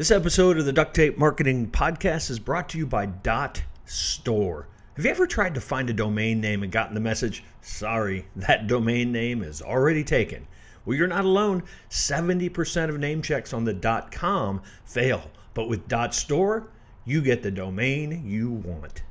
[0.00, 4.66] This episode of the Duct Tape Marketing Podcast is brought to you by Dot Store.
[4.96, 8.66] Have you ever tried to find a domain name and gotten the message, sorry, that
[8.66, 10.46] domain name is already taken?
[10.86, 11.64] Well, you're not alone.
[11.90, 13.74] 70% of name checks on the
[14.10, 16.70] .com fail, but with Dot Store,
[17.04, 19.02] you get the domain you want.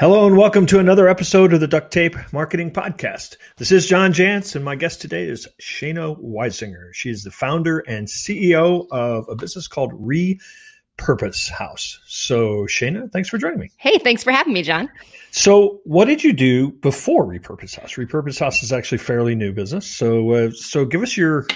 [0.00, 3.36] Hello and welcome to another episode of the Duct Tape Marketing Podcast.
[3.58, 6.94] This is John Jantsch, and my guest today is Shaina Weisinger.
[6.94, 12.00] She is the founder and CEO of a business called Repurpose House.
[12.06, 13.70] So, Shaina, thanks for joining me.
[13.76, 14.88] Hey, thanks for having me, John.
[15.30, 17.92] So, what did you do before Repurpose House?
[17.96, 19.86] Repurpose House is actually fairly new business.
[19.86, 21.46] So, uh, so give us your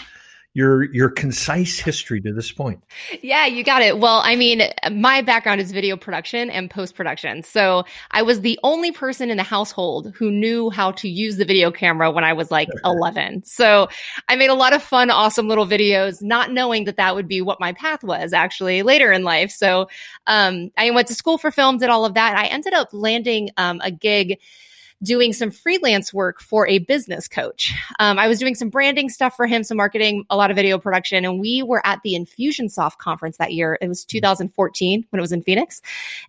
[0.56, 2.82] your your concise history to this point.
[3.20, 3.98] Yeah, you got it.
[3.98, 7.42] Well, I mean, my background is video production and post production.
[7.42, 11.44] So I was the only person in the household who knew how to use the
[11.44, 13.44] video camera when I was like 11.
[13.44, 13.88] So
[14.28, 17.42] I made a lot of fun, awesome little videos, not knowing that that would be
[17.42, 19.50] what my path was actually later in life.
[19.50, 19.88] So
[20.26, 22.34] um, I went to school for film, did all of that.
[22.34, 24.38] I ended up landing um, a gig
[25.02, 27.72] doing some freelance work for a business coach.
[27.98, 30.78] Um, I was doing some branding stuff for him, some marketing, a lot of video
[30.78, 33.78] production, and we were at the Infusionsoft conference that year.
[33.80, 35.82] It was 2014 when it was in Phoenix,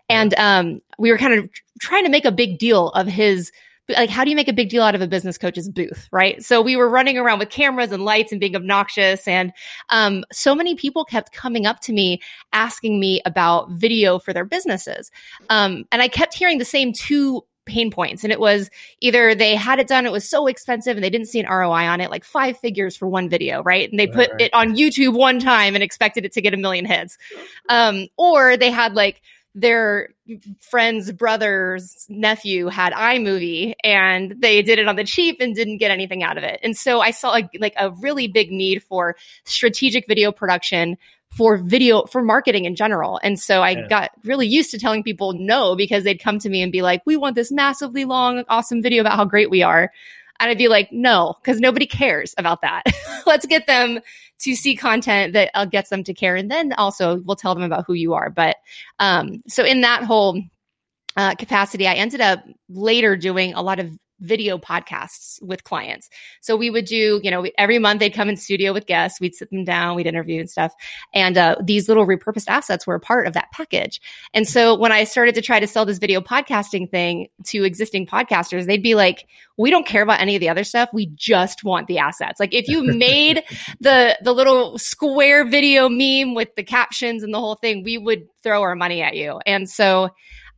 [0.10, 3.52] and um, we were kind of trying to make a big deal of his
[3.90, 6.44] like how do you make a big deal out of a business coach's booth right?
[6.44, 9.28] So we were running around with cameras and lights and being obnoxious.
[9.28, 9.54] And
[9.90, 12.22] um, so many people kept coming up to me
[12.54, 15.12] asking me about video for their businesses.
[15.50, 18.24] Um, and i kept hearing the same two pain points.
[18.24, 18.70] And it was
[19.02, 21.86] either they had it done, it was so expensive and they didn't see an ROI
[21.88, 23.90] on it, like five figures for one video, right?
[23.90, 24.42] And they put right.
[24.42, 27.18] it on YouTube one time and expected it to get a million hits.
[27.70, 29.22] Um, or they had like
[29.58, 30.10] their
[30.60, 35.90] friend's brother's nephew had iMovie and they did it on the cheap and didn't get
[35.90, 36.60] anything out of it.
[36.62, 40.98] And so I saw a, like a really big need for strategic video production
[41.32, 43.20] for video for marketing in general.
[43.24, 43.88] And so I yeah.
[43.88, 47.02] got really used to telling people no because they'd come to me and be like,
[47.06, 49.92] "We want this massively long awesome video about how great we are."
[50.40, 52.84] And I'd be like, "No, because nobody cares about that.
[53.26, 54.00] Let's get them
[54.40, 57.64] to see content that uh, gets them to care and then also we'll tell them
[57.64, 58.58] about who you are." But
[59.00, 60.42] um so in that whole
[61.18, 66.10] uh, capacity, I ended up later doing a lot of video podcasts with clients.
[66.42, 69.36] So we would do, you know, every month they'd come in studio with guests, we'd
[69.36, 70.74] sit them down, we'd interview and stuff.
[71.14, 74.02] And uh, these little repurposed assets were a part of that package.
[74.34, 78.08] And so when I started to try to sell this video podcasting thing to existing
[78.08, 80.90] podcasters, they'd be like, we don't care about any of the other stuff.
[80.94, 82.40] We just want the assets.
[82.40, 83.44] Like if you made
[83.80, 88.28] the the little square video meme with the captions and the whole thing, we would
[88.44, 89.40] throw our money at you.
[89.46, 90.12] And so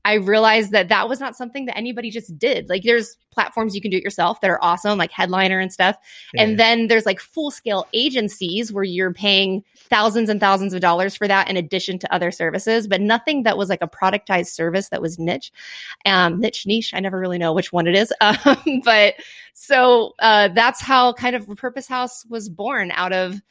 [0.05, 2.69] I realized that that was not something that anybody just did.
[2.69, 5.97] Like there's platforms you can do it yourself that are awesome, like Headliner and stuff.
[6.33, 6.43] Yeah.
[6.43, 11.15] And then there's like full scale agencies where you're paying thousands and thousands of dollars
[11.15, 14.89] for that in addition to other services, but nothing that was like a productized service
[14.89, 15.51] that was niche,
[16.05, 16.93] um, niche, niche.
[16.93, 18.13] I never really know which one it is.
[18.45, 19.15] Um, but
[19.53, 23.41] so uh, that's how kind of Purpose House was born out of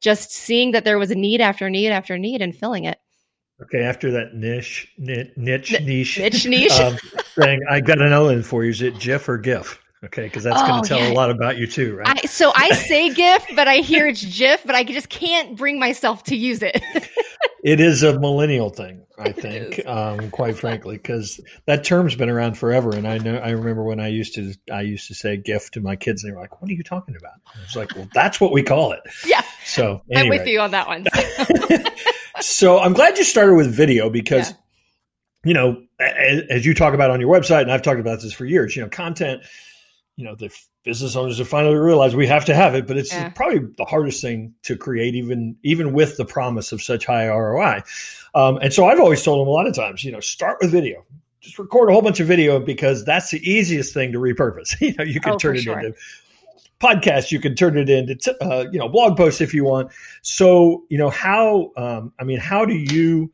[0.00, 2.98] just seeing that there was a need after need after need and filling it.
[3.60, 6.80] Okay, after that niche, niche, niche, niche, niche, niche.
[6.80, 6.96] Um,
[7.34, 8.70] thing, I got another one for you.
[8.70, 9.82] Is it GIF or GIF?
[10.04, 11.10] Okay, because that's oh, going to tell yeah.
[11.10, 12.20] a lot about you too, right?
[12.22, 15.80] I, so I say GIF, but I hear it's GIF, but I just can't bring
[15.80, 16.80] myself to use it.
[17.64, 22.56] it is a millennial thing, I think, um, quite frankly, because that term's been around
[22.56, 22.94] forever.
[22.94, 25.80] And I know, I remember when I used to, I used to say GIF to
[25.80, 28.08] my kids, and they were like, "What are you talking about?" I was like, "Well,
[28.14, 29.42] that's what we call it." Yeah.
[29.64, 30.36] So anyway.
[30.36, 31.06] I'm with you on that one.
[32.40, 34.56] so I'm glad you started with video because, yeah.
[35.44, 38.32] you know, as, as, you talk about on your website, and I've talked about this
[38.32, 39.42] for years, you know, content,
[40.16, 40.50] you know, the
[40.84, 43.28] business owners have finally realized we have to have it, but it's yeah.
[43.28, 47.82] probably the hardest thing to create, even even with the promise of such high ROI.
[48.34, 50.70] Um, and so I've always told them a lot of times, you know, start with
[50.70, 51.04] video.
[51.40, 54.74] Just record a whole bunch of video because that's the easiest thing to repurpose.
[54.80, 55.78] you know, you can oh, turn it sure.
[55.78, 55.94] into
[56.80, 59.90] podcast you can turn it into uh, you know blog posts if you want.
[60.22, 63.32] So you know how um, i mean how do you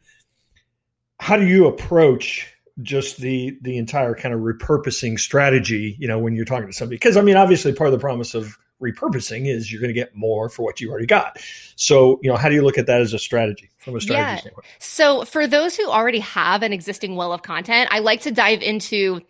[1.20, 2.50] how do you approach
[2.82, 6.96] just the the entire kind of repurposing strategy you know when you're talking to somebody?
[6.96, 10.14] Because i mean obviously part of the promise of repurposing is you're going to get
[10.14, 11.38] more for what you already got.
[11.76, 14.26] So you know how do you look at that as a strategy from a strategy
[14.26, 14.36] yeah.
[14.36, 14.66] standpoint?
[14.78, 18.62] So for those who already have an existing well of content i like to dive
[18.62, 19.20] into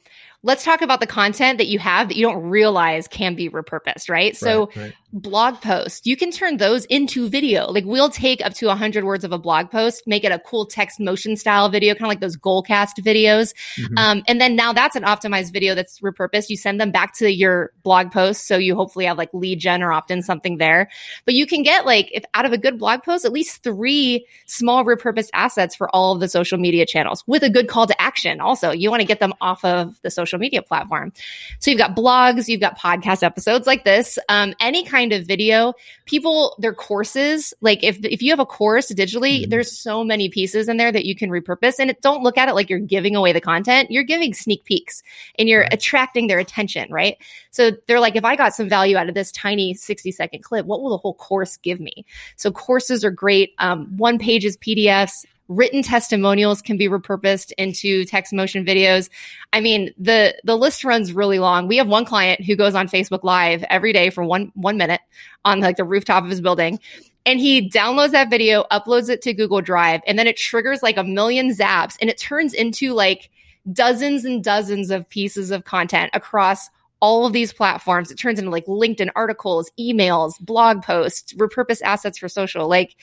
[0.45, 4.09] let's talk about the content that you have that you don't realize can be repurposed,
[4.09, 4.11] right?
[4.11, 4.95] right so right.
[5.15, 7.71] Blog posts, you can turn those into video.
[7.71, 10.67] Like we'll take up to 100 words of a blog post, make it a cool
[10.67, 13.55] text motion style video, kind of like those Goalcast videos.
[13.79, 13.97] Mm-hmm.
[13.97, 16.51] Um, and then now that's an optimized video that's repurposed.
[16.51, 18.49] You send them back to your blog post.
[18.49, 20.91] So you hopefully have like lead gen or opt in something there.
[21.27, 24.27] But you can get like, if out of a good blog post, at least three
[24.47, 28.03] small repurposed assets for all of the social media channels with a good call to
[28.03, 28.41] action.
[28.41, 31.13] Also, you want to get them off of the social media platform.
[31.61, 35.75] So you've got blogs, you've got podcast episodes like this, um, any kind of video.
[36.07, 39.51] People, their courses, like if if you have a course digitally, mm-hmm.
[39.51, 41.79] there's so many pieces in there that you can repurpose.
[41.79, 43.91] And it, don't look at it like you're giving away the content.
[43.91, 45.03] You're giving sneak peeks
[45.39, 45.73] and you're right.
[45.73, 47.17] attracting their attention, right?
[47.51, 50.67] So they're like, if I got some value out of this tiny 60 second clip,
[50.67, 52.05] what will the whole course give me?
[52.37, 53.55] So courses are great.
[53.59, 59.11] Um, one pages, PDFs, written testimonials can be repurposed into text motion videos.
[59.53, 61.69] I mean, the the list runs really long.
[61.69, 65.01] We have one client who goes on Facebook Live every day for one one minute
[65.45, 66.81] on like the rooftop of his building.
[67.27, 70.99] And he downloads that video, uploads it to Google Drive, and then it triggers like
[70.99, 73.31] a million zaps and it turns into like
[73.73, 76.69] dozens and dozens of pieces of content across
[77.01, 78.11] all of these platforms.
[78.11, 82.69] It turns into like LinkedIn articles, emails, blog posts, repurpose assets for social.
[82.69, 82.97] Like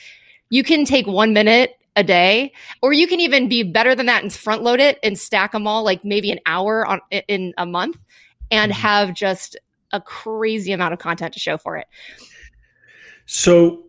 [0.50, 4.22] you can take one minute a day or you can even be better than that
[4.22, 7.66] and front load it and stack them all like maybe an hour on in a
[7.66, 7.98] month
[8.50, 8.80] and mm-hmm.
[8.80, 9.56] have just
[9.92, 11.86] a crazy amount of content to show for it
[13.26, 13.84] so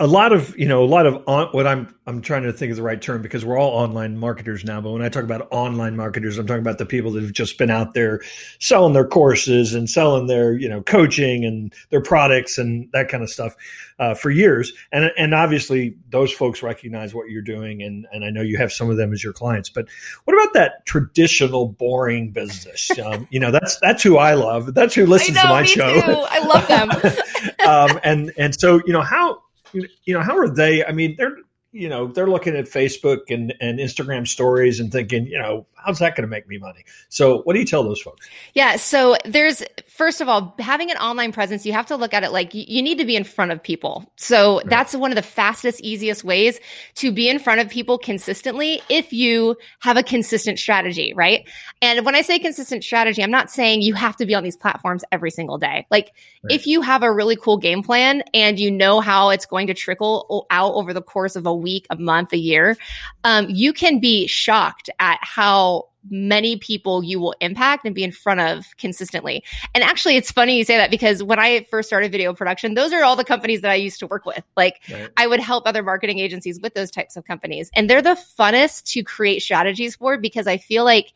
[0.00, 2.70] a lot of you know a lot of on, what i'm i'm trying to think
[2.70, 5.48] of the right term because we're all online marketers now but when i talk about
[5.50, 8.20] online marketers i'm talking about the people that have just been out there
[8.60, 13.22] selling their courses and selling their you know coaching and their products and that kind
[13.22, 13.56] of stuff
[13.98, 14.72] uh, for years.
[14.92, 18.72] And and obviously those folks recognize what you're doing and and i know you have
[18.72, 19.88] some of them as your clients but
[20.24, 22.90] what about that traditional boring business?
[22.98, 24.74] Um, you know that's that's who i love.
[24.74, 25.94] That's who listens know, to my show.
[26.00, 26.24] too.
[26.28, 27.14] i love them.
[27.68, 29.27] Um, and and so you know how
[29.72, 30.84] you know, how are they?
[30.84, 31.36] I mean, they're
[31.72, 35.98] you know they're looking at Facebook and and Instagram stories and thinking, you know, how's
[35.98, 36.84] that going to make me money?
[37.08, 38.28] So, what do you tell those folks?
[38.54, 39.62] Yeah, so there's
[39.98, 42.82] first of all, having an online presence, you have to look at it like you
[42.82, 44.10] need to be in front of people.
[44.14, 44.66] So, right.
[44.68, 46.60] that's one of the fastest, easiest ways
[46.94, 51.46] to be in front of people consistently if you have a consistent strategy, right?
[51.82, 54.56] And when I say consistent strategy, I'm not saying you have to be on these
[54.56, 55.84] platforms every single day.
[55.90, 56.12] Like,
[56.44, 56.52] right.
[56.52, 59.74] if you have a really cool game plan and you know how it's going to
[59.74, 62.76] trickle out over the course of a week, a month, a year,
[63.24, 68.12] um, you can be shocked at how many people you will impact and be in
[68.12, 69.42] front of consistently.
[69.74, 72.92] And actually, it's funny you say that because when I first started video production, those
[72.92, 74.42] are all the companies that I used to work with.
[74.56, 75.10] Like, right.
[75.16, 77.70] I would help other marketing agencies with those types of companies.
[77.74, 81.12] And they're the funnest to create strategies for because I feel like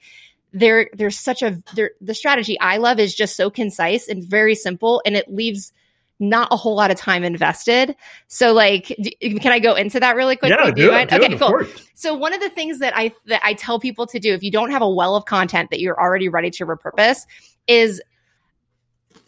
[0.53, 1.62] there there's such a
[2.00, 5.73] the strategy I love is just so concise and very simple and it leaves
[6.22, 7.94] not a whole lot of time invested.
[8.28, 8.86] So like,
[9.20, 10.56] can I go into that really quickly?
[10.58, 11.64] Yeah, do, do it, do okay, it, cool.
[11.94, 14.50] So one of the things that I, that I tell people to do, if you
[14.50, 17.26] don't have a well of content that you're already ready to repurpose
[17.66, 18.00] is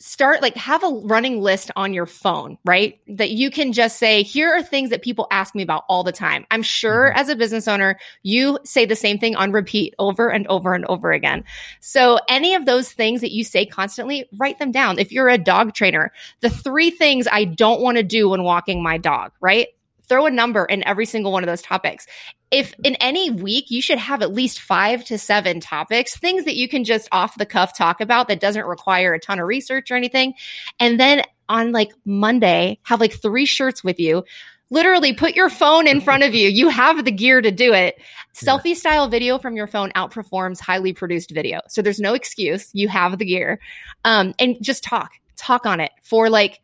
[0.04, 3.00] start like have a running list on your phone, right?
[3.08, 6.12] That you can just say, here are things that people ask me about all the
[6.12, 6.44] time.
[6.50, 7.18] I'm sure mm-hmm.
[7.18, 10.84] as a business owner, you say the same thing on repeat over and over and
[10.84, 11.44] over again.
[11.80, 14.98] So any of those things that you say constantly, write them down.
[14.98, 18.82] If you're a dog trainer, the three things I don't want to do when walking
[18.82, 19.68] my dog, right?
[20.08, 22.06] Throw a number in every single one of those topics.
[22.50, 26.56] If in any week you should have at least five to seven topics, things that
[26.56, 29.90] you can just off the cuff talk about that doesn't require a ton of research
[29.90, 30.34] or anything.
[30.78, 34.24] And then on like Monday, have like three shirts with you.
[34.70, 36.48] Literally put your phone in front of you.
[36.48, 38.00] You have the gear to do it.
[38.34, 41.60] Selfie style video from your phone outperforms highly produced video.
[41.68, 42.70] So there's no excuse.
[42.72, 43.60] You have the gear.
[44.04, 46.60] Um, and just talk, talk on it for like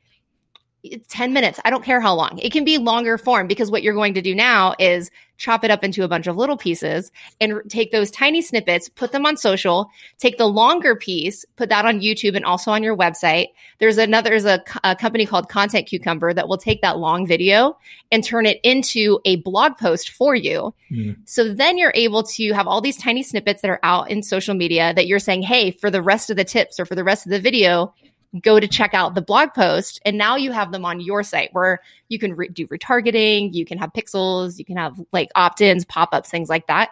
[1.08, 1.60] 10 minutes.
[1.64, 2.38] I don't care how long.
[2.38, 5.10] It can be longer form because what you're going to do now is
[5.40, 7.10] chop it up into a bunch of little pieces
[7.40, 11.86] and take those tiny snippets, put them on social, take the longer piece, put that
[11.86, 13.46] on YouTube and also on your website.
[13.78, 17.78] There's another, there's a, a company called Content Cucumber that will take that long video
[18.12, 20.74] and turn it into a blog post for you.
[20.90, 21.16] Mm.
[21.24, 24.54] So then you're able to have all these tiny snippets that are out in social
[24.54, 27.24] media that you're saying, Hey, for the rest of the tips or for the rest
[27.24, 27.94] of the video,
[28.42, 31.50] go to check out the blog post and now you have them on your site
[31.52, 35.84] where you can re- do retargeting you can have pixels you can have like opt-ins
[35.84, 36.90] pop-ups things like that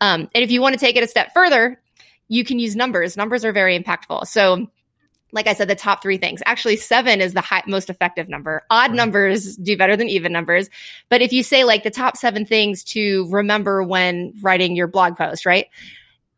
[0.00, 1.80] um, and if you want to take it a step further
[2.28, 4.66] you can use numbers numbers are very impactful so
[5.32, 6.42] like I said, the top three things.
[6.46, 8.64] Actually, seven is the high, most effective number.
[8.70, 10.68] Odd numbers do better than even numbers.
[11.08, 15.16] But if you say like the top seven things to remember when writing your blog
[15.16, 15.66] post, right?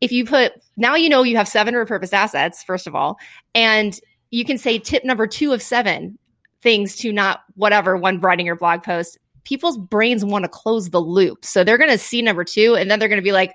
[0.00, 3.18] If you put, now you know you have seven repurposed assets, first of all,
[3.54, 3.98] and
[4.32, 6.18] you can say tip number two of seven
[6.62, 9.18] things to not whatever when writing your blog post.
[9.44, 11.44] People's brains want to close the loop.
[11.44, 13.52] So they're going to see number two and then they're going to be like,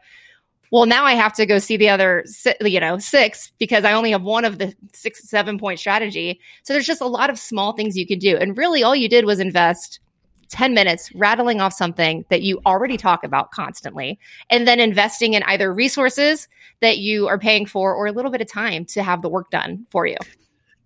[0.71, 2.25] well, now I have to go see the other,
[2.61, 6.39] you know, six because I only have one of the six, seven point strategy.
[6.63, 8.37] So there's just a lot of small things you can do.
[8.37, 9.99] And really all you did was invest
[10.49, 14.19] 10 minutes rattling off something that you already talk about constantly
[14.49, 16.47] and then investing in either resources
[16.81, 19.49] that you are paying for or a little bit of time to have the work
[19.49, 20.17] done for you.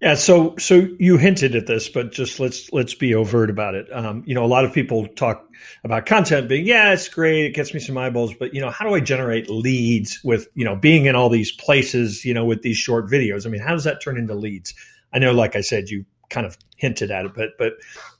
[0.02, 3.88] Yeah, so so you hinted at this, but just let's let's be overt about it.
[3.94, 5.48] Um, you know, a lot of people talk
[5.84, 8.88] about content being, yeah, it's great, it gets me some eyeballs, but you know, how
[8.88, 12.64] do I generate leads with you know being in all these places, you know, with
[12.64, 13.46] these short videos?
[13.46, 14.74] I mean, how does that turn into leads?
[15.14, 17.74] I know, like I said, you kind of hinted at it, but but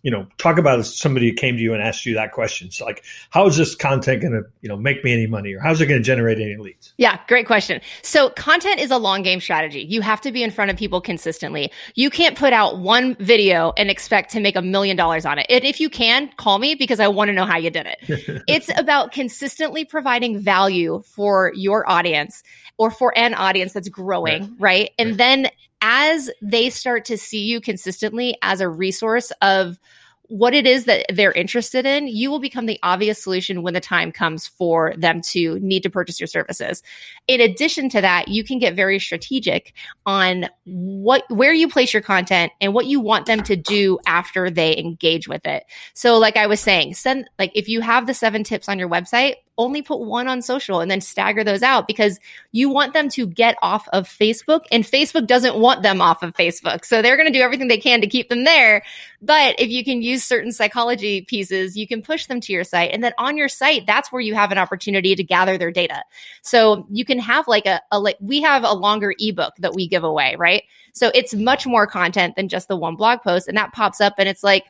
[0.04, 2.72] you know, talk about somebody who came to you and asked you that question.
[2.72, 5.60] So like, how is this content going to you know make me any money, or
[5.60, 6.94] how's it going to generate any leads?
[6.98, 7.82] Yeah, great question.
[8.04, 9.82] So content is a long game strategy.
[9.82, 11.72] You have to be in front of people consistently.
[11.96, 15.48] You can't put out one video and expect to make a million dollars on it.
[15.50, 18.44] And if you can, call me because I want to know how you did it.
[18.48, 22.44] it's about consistently providing value for your audience
[22.82, 24.52] or for an audience that's growing, right?
[24.58, 24.92] right?
[24.98, 25.18] And right.
[25.20, 25.48] then
[25.84, 29.78] as they start to see you consistently as a resource of
[30.24, 33.80] what it is that they're interested in, you will become the obvious solution when the
[33.80, 36.82] time comes for them to need to purchase your services.
[37.28, 39.74] In addition to that, you can get very strategic
[40.08, 44.50] on what where you place your content and what you want them to do after
[44.50, 45.66] they engage with it.
[45.94, 48.90] So like I was saying, send like if you have the 7 tips on your
[48.90, 52.20] website, only put one on social and then stagger those out because
[52.52, 56.34] you want them to get off of Facebook and Facebook doesn't want them off of
[56.34, 56.86] Facebook.
[56.86, 58.84] So they're going to do everything they can to keep them there.
[59.22, 62.92] But if you can use certain psychology pieces, you can push them to your site.
[62.92, 66.04] And then on your site, that's where you have an opportunity to gather their data.
[66.42, 69.88] So you can have like a, a like, we have a longer ebook that we
[69.88, 70.64] give away, right?
[70.94, 73.48] So it's much more content than just the one blog post.
[73.48, 74.66] And that pops up and it's like,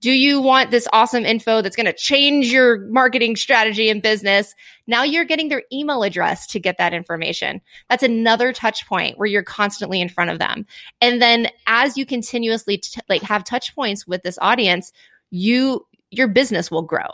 [0.00, 4.54] do you want this awesome info that's going to change your marketing strategy and business?
[4.86, 7.62] Now you're getting their email address to get that information.
[7.88, 10.66] That's another touch point where you're constantly in front of them.
[11.00, 14.92] And then as you continuously t- like have touch points with this audience,
[15.30, 17.06] you your business will grow.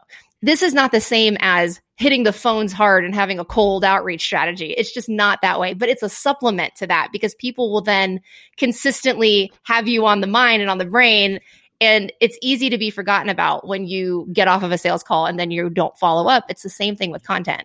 [0.42, 4.22] This is not the same as hitting the phones hard and having a cold outreach
[4.22, 4.72] strategy.
[4.72, 8.20] It's just not that way, but it's a supplement to that because people will then
[8.56, 11.40] consistently have you on the mind and on the brain
[11.80, 15.26] and it's easy to be forgotten about when you get off of a sales call
[15.26, 16.44] and then you don't follow up.
[16.48, 17.64] It's the same thing with content.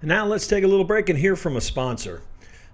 [0.00, 2.22] And now let's take a little break and hear from a sponsor.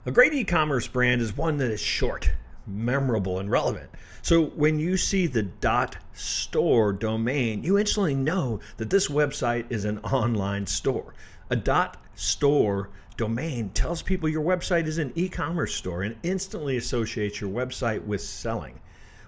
[0.06, 2.30] A great e commerce brand is one that is short,
[2.66, 3.90] memorable, and relevant.
[4.20, 9.84] So when you see the dot .store domain, you instantly know that this website is
[9.84, 11.14] an online store.
[11.50, 17.40] A dot .store domain tells people your website is an e-commerce store and instantly associates
[17.40, 18.78] your website with selling.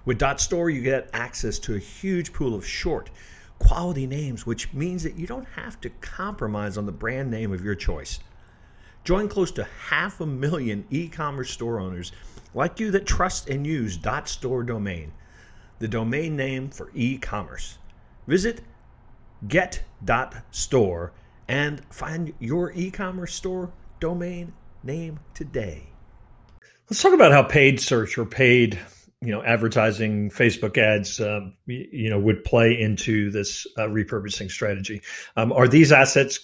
[0.06, 3.10] With Dot .store, you get access to a huge pool of short,
[3.58, 7.64] quality names, which means that you don't have to compromise on the brand name of
[7.64, 8.20] your choice.
[9.02, 12.12] Join close to half a million e-commerce store owners
[12.54, 15.12] like you that trust and use Dot .store domain,
[15.80, 17.78] the domain name for e-commerce.
[18.28, 18.60] Visit
[19.48, 21.12] get.store
[21.48, 24.52] and find your e-commerce store domain
[24.84, 25.88] name today.
[26.88, 28.78] Let's talk about how paid search or paid
[29.22, 35.00] you know advertising facebook ads um, you know would play into this uh, repurposing strategy.
[35.36, 36.38] Um, are these assets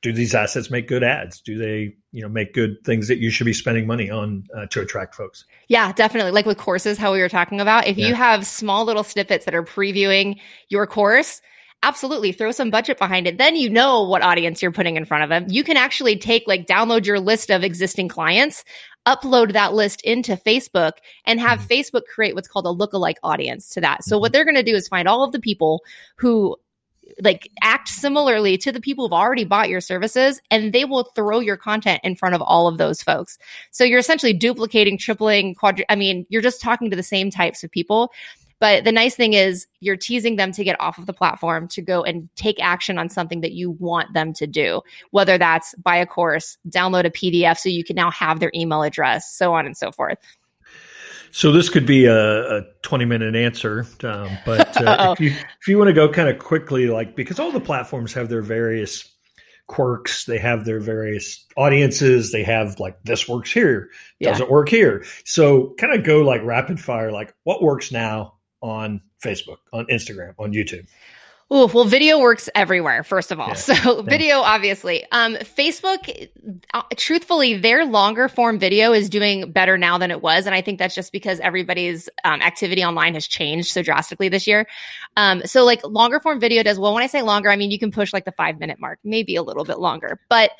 [0.00, 1.40] do these assets make good ads?
[1.40, 4.66] Do they you know make good things that you should be spending money on uh,
[4.66, 5.44] to attract folks?
[5.68, 6.32] Yeah definitely.
[6.32, 8.08] Like with courses how we were talking about if yeah.
[8.08, 11.42] you have small little snippets that are previewing your course
[11.82, 13.38] absolutely throw some budget behind it.
[13.38, 15.46] Then you know what audience you're putting in front of them.
[15.48, 18.64] You can actually take like download your list of existing clients,
[19.06, 20.92] upload that list into Facebook
[21.24, 21.72] and have mm-hmm.
[21.72, 24.04] Facebook create what's called a lookalike audience to that.
[24.04, 24.22] So mm-hmm.
[24.22, 25.82] what they're going to do is find all of the people
[26.16, 26.56] who
[27.22, 31.40] like act similarly to the people who've already bought your services and they will throw
[31.40, 33.38] your content in front of all of those folks.
[33.70, 37.64] So you're essentially duplicating, tripling, quadri I mean, you're just talking to the same types
[37.64, 38.12] of people.
[38.60, 41.82] But the nice thing is you're teasing them to get off of the platform to
[41.82, 45.96] go and take action on something that you want them to do, whether that's buy
[45.96, 49.66] a course, download a PDF so you can now have their email address, so on
[49.66, 50.18] and so forth.
[51.30, 55.68] So this could be a, a 20 minute answer, um, but uh, if you if
[55.68, 59.06] you want to go kind of quickly, like because all the platforms have their various
[59.66, 63.90] quirks, they have their various audiences, they have like this works here,
[64.22, 65.04] doesn't work here.
[65.24, 70.34] So kind of go like rapid fire, like what works now, on Facebook, on Instagram,
[70.38, 70.86] on YouTube?
[71.50, 73.48] Oh, well, video works everywhere, first of all.
[73.48, 75.06] Yeah, so video, obviously.
[75.12, 76.28] Um, Facebook,
[76.74, 80.44] uh, truthfully, their longer form video is doing better now than it was.
[80.44, 84.46] And I think that's just because everybody's um, activity online has changed so drastically this
[84.46, 84.66] year.
[85.16, 86.92] Um, so like longer form video does well.
[86.92, 89.36] When I say longer, I mean, you can push like the five minute mark, maybe
[89.36, 90.50] a little bit longer, but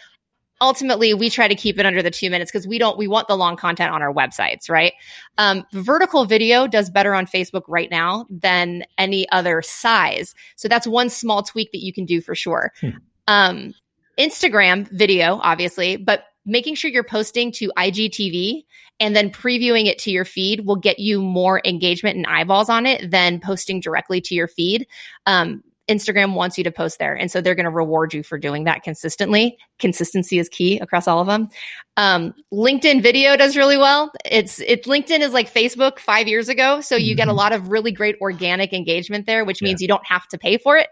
[0.60, 3.28] ultimately we try to keep it under the two minutes because we don't we want
[3.28, 4.92] the long content on our websites right?
[5.36, 10.34] Um, vertical video does better on facebook right now than any other size.
[10.56, 12.72] So that's one small tweak that you can do for sure.
[12.80, 12.88] Hmm.
[13.26, 13.74] um,
[14.18, 18.64] instagram video obviously but making sure you're posting to igtv
[19.00, 22.86] and then previewing it to your feed will get you more engagement and eyeballs on
[22.86, 24.86] it than posting directly to your feed.
[25.26, 27.14] Um, Instagram wants you to post there.
[27.14, 29.58] And so they're going to reward you for doing that consistently.
[29.78, 31.48] Consistency is key across all of them.
[31.96, 34.12] Um, LinkedIn video does really well.
[34.24, 36.80] It's, it's LinkedIn is like Facebook five years ago.
[36.80, 37.16] So you mm-hmm.
[37.16, 37.38] get a mm-hmm.
[37.38, 39.84] lot of really great organic engagement there, which means yeah.
[39.84, 40.88] you don't have to pay for it.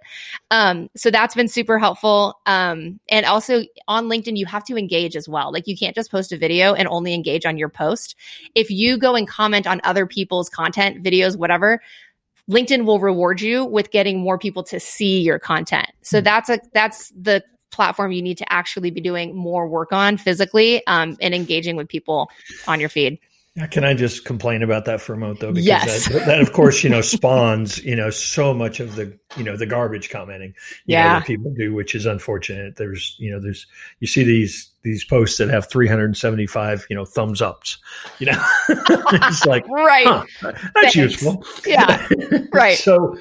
[0.50, 2.41] Um, so that's been super helpful.
[2.47, 5.53] Um, and also on LinkedIn, you have to engage as well.
[5.53, 8.17] Like you can't just post a video and only engage on your post.
[8.55, 11.81] If you go and comment on other people's content, videos, whatever,
[12.50, 15.88] LinkedIn will reward you with getting more people to see your content.
[16.03, 16.25] So mm-hmm.
[16.25, 20.87] that's a that's the platform you need to actually be doing more work on physically
[20.87, 22.31] um, and engaging with people
[22.67, 23.19] on your feed.
[23.71, 25.50] Can I just complain about that for a moment though?
[25.50, 26.09] Because yes.
[26.11, 29.57] that, that, of course, you know, spawns, you know, so much of the, you know,
[29.57, 32.76] the garbage commenting, yeah, know, that people do, which is unfortunate.
[32.76, 33.67] There's, you know, there's,
[34.00, 37.78] you see these, these posts that have 375, you know, thumbs ups,
[38.19, 40.07] you know, it's like, right.
[40.07, 40.97] Huh, that's Thanks.
[40.97, 41.45] useful.
[41.66, 42.07] Yeah.
[42.52, 42.78] right.
[42.78, 43.19] so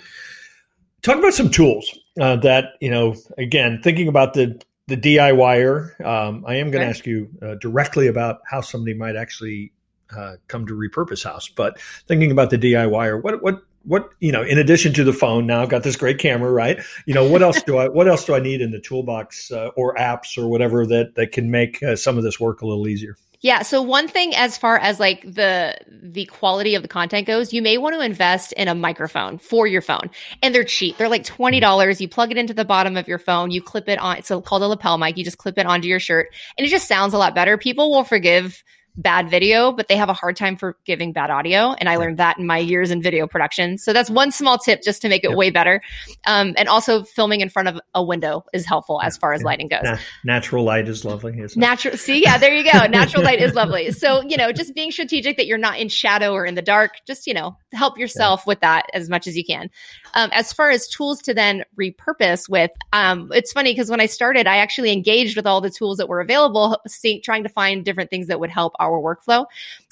[1.02, 6.46] talk about some tools uh, that, you know, again, thinking about the, the DIYer, um,
[6.48, 9.74] I am going to ask you uh, directly about how somebody might actually
[10.16, 11.50] uh, come to repurpose house.
[11.50, 15.46] But thinking about the DIY what what what you know, in addition to the phone,
[15.46, 16.80] now I've got this great camera, right?
[17.06, 19.70] You know, what else do I what else do I need in the toolbox uh,
[19.76, 22.88] or apps or whatever that that can make uh, some of this work a little
[22.88, 23.16] easier?
[23.42, 23.62] Yeah.
[23.62, 27.62] So one thing as far as like the the quality of the content goes, you
[27.62, 30.10] may want to invest in a microphone for your phone.
[30.42, 30.98] And they're cheap.
[30.98, 32.02] They're like twenty dollars.
[32.02, 34.64] You plug it into the bottom of your phone, you clip it on it's called
[34.64, 35.18] a lapel mic.
[35.18, 37.56] You just clip it onto your shirt and it just sounds a lot better.
[37.58, 38.64] People will forgive
[38.98, 41.74] bad video, but they have a hard time for giving bad audio.
[41.74, 43.78] And I learned that in my years in video production.
[43.78, 45.38] So that's one small tip just to make it yep.
[45.38, 45.82] way better.
[46.26, 49.46] Um, and also filming in front of a window is helpful as far as yeah.
[49.46, 49.84] lighting goes.
[49.84, 51.42] Na- natural light is lovely.
[51.56, 51.98] Natural.
[51.98, 52.86] See, yeah, there you go.
[52.90, 53.92] Natural light is lovely.
[53.92, 56.92] So, you know, just being strategic that you're not in shadow or in the dark,
[57.06, 58.50] just, you know, help yourself yeah.
[58.52, 59.70] with that as much as you can.
[60.14, 64.06] Um, as far as tools to then repurpose with, um, it's funny because when I
[64.06, 67.84] started, I actually engaged with all the tools that were available, see, trying to find
[67.84, 69.46] different things that would help our workflow.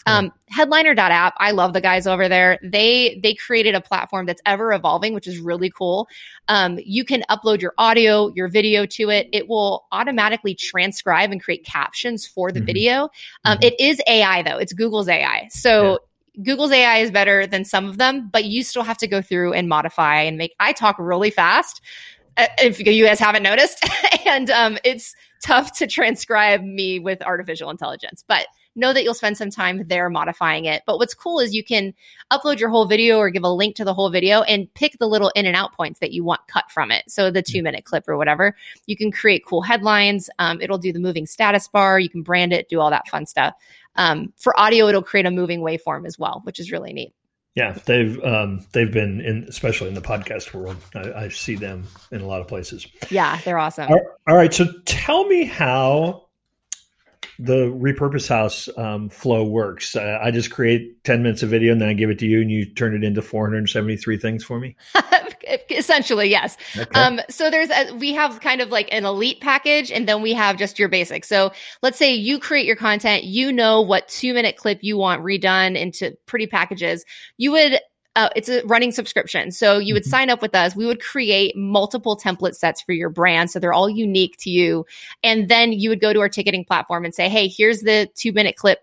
[0.06, 2.60] Um, headliner.app, I love the guys over there.
[2.62, 6.08] They they created a platform that's ever evolving, which is really cool.
[6.48, 9.30] Um, you can upload your audio, your video to it.
[9.32, 12.66] It will automatically transcribe and create captions for the mm-hmm.
[12.66, 13.10] video.
[13.46, 13.64] Um, mm-hmm.
[13.64, 15.48] it is AI though; it's Google's AI.
[15.50, 16.44] So yeah.
[16.44, 19.54] Google's AI is better than some of them, but you still have to go through
[19.54, 20.54] and modify and make.
[20.60, 21.82] I talk really fast.
[22.36, 23.86] Uh, if you guys haven't noticed,
[24.26, 29.38] and um, it's tough to transcribe me with artificial intelligence, but know that you'll spend
[29.38, 30.84] some time there modifying it.
[30.86, 31.94] But what's cool is you can
[32.32, 35.08] upload your whole video or give a link to the whole video and pick the
[35.08, 37.04] little in and out points that you want cut from it.
[37.10, 38.56] So the two minute clip or whatever.
[38.86, 40.30] You can create cool headlines.
[40.40, 42.00] Um, it'll do the moving status bar.
[42.00, 43.54] You can brand it, do all that fun stuff.
[43.96, 47.14] Um, for audio, it'll create a moving waveform as well, which is really neat.
[47.56, 50.78] Yeah, they've um, they've been in, especially in the podcast world.
[50.96, 52.88] I, I, see them in a lot of places.
[53.12, 53.92] Yeah, they're awesome.
[53.92, 56.30] all, all right, so tell me how
[57.44, 59.98] the repurpose house um, flow works.
[59.98, 62.40] Uh, I just create 10 minutes of video and then I give it to you
[62.40, 64.78] and you turn it into 473 things for me.
[65.70, 66.56] Essentially, yes.
[66.78, 66.98] Okay.
[66.98, 70.32] Um, so there's a, we have kind of like an elite package and then we
[70.34, 71.26] have just your basic.
[71.26, 71.52] So
[71.82, 75.78] let's say you create your content, you know what two minute clip you want redone
[75.78, 77.04] into pretty packages.
[77.36, 77.78] You would
[78.16, 79.52] uh, it's a running subscription.
[79.52, 80.10] So you would mm-hmm.
[80.10, 80.76] sign up with us.
[80.76, 83.50] We would create multiple template sets for your brand.
[83.50, 84.86] So they're all unique to you.
[85.24, 88.32] And then you would go to our ticketing platform and say, Hey, here's the two
[88.34, 88.80] minute clip.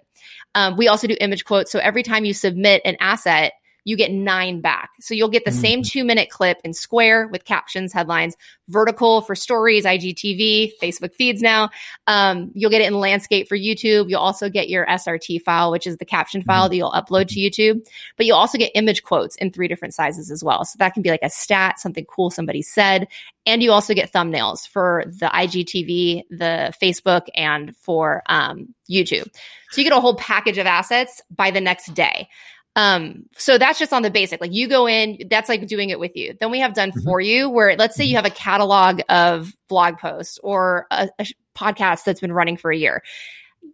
[0.54, 1.70] Um, we also do image quotes.
[1.70, 3.52] So every time you submit an asset,
[3.84, 4.90] you get nine back.
[5.00, 5.60] So you'll get the mm-hmm.
[5.60, 8.36] same two minute clip in square with captions, headlines,
[8.68, 11.70] vertical for stories, IGTV, Facebook feeds now.
[12.06, 14.08] Um, you'll get it in landscape for YouTube.
[14.08, 16.70] You'll also get your SRT file, which is the caption file mm-hmm.
[16.70, 17.86] that you'll upload to YouTube.
[18.16, 20.64] But you'll also get image quotes in three different sizes as well.
[20.64, 23.08] So that can be like a stat, something cool somebody said.
[23.46, 29.28] And you also get thumbnails for the IGTV, the Facebook, and for um, YouTube.
[29.70, 32.28] So you get a whole package of assets by the next day.
[32.76, 34.40] Um, so that's just on the basic.
[34.40, 36.36] Like you go in, that's like doing it with you.
[36.38, 37.02] Then we have done mm-hmm.
[37.02, 38.24] for you where let's say you mm-hmm.
[38.24, 42.76] have a catalog of blog posts or a, a podcast that's been running for a
[42.76, 43.02] year.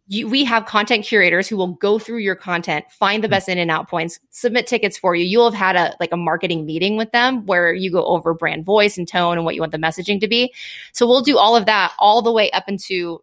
[0.08, 3.32] You, we have content curators who will go through your content, find the mm-hmm.
[3.32, 5.24] best in and out points, submit tickets for you.
[5.24, 8.64] You'll have had a like a marketing meeting with them where you go over brand
[8.64, 10.54] voice and tone and what you want the messaging to be.
[10.92, 13.20] So we'll do all of that all the way up into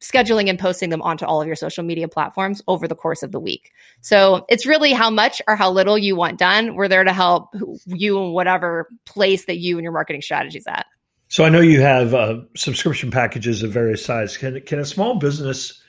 [0.00, 3.32] scheduling and posting them onto all of your social media platforms over the course of
[3.32, 3.72] the week.
[4.00, 6.74] So it's really how much or how little you want done.
[6.74, 7.54] We're there to help
[7.86, 10.86] you in whatever place that you and your marketing strategy is at.
[11.28, 14.36] So I know you have uh, subscription packages of various sizes.
[14.36, 15.82] Can can a small business,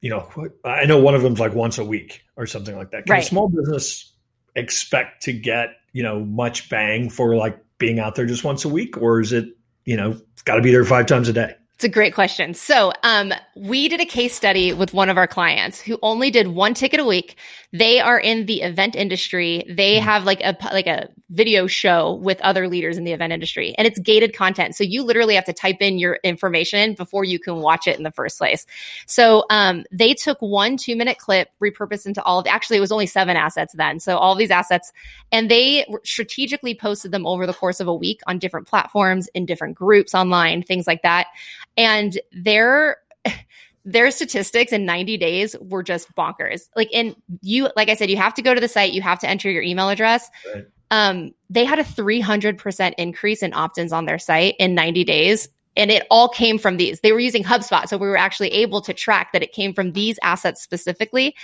[0.00, 0.28] you know,
[0.64, 3.06] I know one of them's like once a week or something like that.
[3.06, 3.22] Can right.
[3.22, 4.12] a small business
[4.56, 8.68] expect to get you know much bang for like being out there just once a
[8.68, 9.46] week, or is it
[9.84, 11.54] you know got to be there five times a day?
[11.80, 12.52] It's a great question.
[12.52, 16.48] So, um, we did a case study with one of our clients who only did
[16.48, 17.38] one ticket a week.
[17.72, 19.64] They are in the event industry.
[19.66, 20.04] They mm-hmm.
[20.04, 23.86] have like a like a video show with other leaders in the event industry, and
[23.86, 24.76] it's gated content.
[24.76, 28.02] So you literally have to type in your information before you can watch it in
[28.02, 28.66] the first place.
[29.06, 32.46] So, um, they took one two minute clip, repurposed into all of.
[32.46, 34.00] Actually, it was only seven assets then.
[34.00, 34.92] So all these assets,
[35.32, 39.46] and they strategically posted them over the course of a week on different platforms in
[39.46, 41.28] different groups online, things like that
[41.76, 42.98] and their
[43.84, 46.68] their statistics in 90 days were just bonkers.
[46.76, 49.18] Like in you like I said you have to go to the site, you have
[49.20, 50.28] to enter your email address.
[50.54, 50.66] Right.
[50.90, 55.90] Um they had a 300% increase in opt-ins on their site in 90 days and
[55.90, 57.00] it all came from these.
[57.00, 59.92] They were using HubSpot, so we were actually able to track that it came from
[59.92, 61.34] these assets specifically.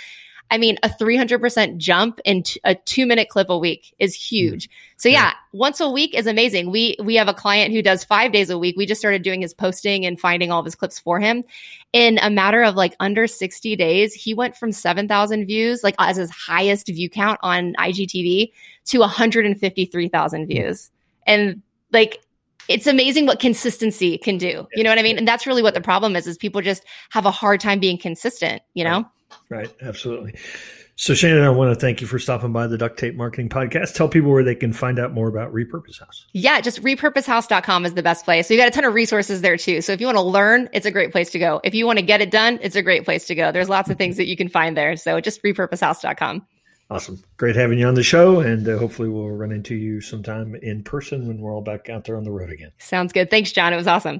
[0.49, 4.67] I mean, a 300% jump in t- a two minute clip a week is huge.
[4.67, 4.93] Mm-hmm.
[4.97, 6.71] So yeah, yeah, once a week is amazing.
[6.71, 8.75] We, we have a client who does five days a week.
[8.77, 11.43] We just started doing his posting and finding all of his clips for him.
[11.91, 16.17] In a matter of like under 60 days, he went from 7,000 views, like as
[16.17, 18.51] his highest view count on IGTV
[18.85, 20.47] to 153,000 mm-hmm.
[20.47, 20.89] views.
[21.25, 22.21] And like,
[22.69, 24.67] it's amazing what consistency can do.
[24.73, 25.17] You know what I mean?
[25.17, 27.97] And that's really what the problem is, is people just have a hard time being
[27.97, 29.05] consistent, you know?
[29.49, 30.35] Right, absolutely.
[30.99, 33.93] So, Shannon, I want to thank you for stopping by the Duct Tape Marketing Podcast.
[33.93, 36.25] Tell people where they can find out more about Repurpose House.
[36.33, 38.47] Yeah, just repurposehouse.com is the best place.
[38.47, 39.81] So, you got a ton of resources there too.
[39.81, 41.61] So, if you want to learn, it's a great place to go.
[41.63, 43.51] If you want to get it done, it's a great place to go.
[43.51, 44.95] There's lots of things that you can find there.
[44.95, 46.47] So, just repurposehouse.com.
[46.89, 47.21] Awesome.
[47.35, 48.39] Great having you on the show.
[48.39, 52.05] And uh, hopefully, we'll run into you sometime in person when we're all back out
[52.05, 52.71] there on the road again.
[52.79, 53.29] Sounds good.
[53.29, 53.71] Thanks, John.
[53.71, 54.19] It was awesome.